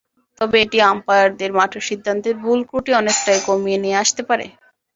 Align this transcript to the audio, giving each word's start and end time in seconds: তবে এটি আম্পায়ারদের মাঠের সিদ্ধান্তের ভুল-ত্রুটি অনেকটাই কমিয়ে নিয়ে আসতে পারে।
তবে 0.41 0.57
এটি 0.63 0.77
আম্পায়ারদের 0.89 1.51
মাঠের 1.53 1.83
সিদ্ধান্তের 1.89 2.35
ভুল-ত্রুটি 2.43 2.91
অনেকটাই 2.99 3.39
কমিয়ে 3.47 3.81
নিয়ে 3.83 3.99
আসতে 4.03 4.21
পারে। 4.29 4.45